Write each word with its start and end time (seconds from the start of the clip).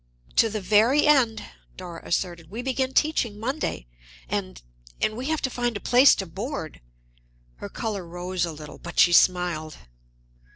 "To 0.37 0.49
the 0.49 0.61
very 0.61 1.05
end," 1.05 1.43
Dora 1.77 2.01
asserted. 2.03 2.49
"We 2.49 2.63
begin 2.63 2.91
teaching 2.91 3.39
Monday, 3.39 3.85
and 4.27 4.59
and 4.99 5.15
we 5.15 5.25
have 5.27 5.43
to 5.43 5.49
find 5.51 5.77
a 5.77 5.79
place 5.79 6.15
to 6.15 6.25
board." 6.25 6.81
Her 7.57 7.69
color 7.69 8.03
rose 8.07 8.43
a 8.43 8.51
little, 8.51 8.79
but 8.79 8.99
she 8.99 9.13
smiled. 9.13 9.77